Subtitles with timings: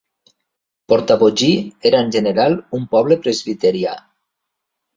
[0.93, 1.59] Portavogie
[1.91, 3.97] era en general un poble presbiterià.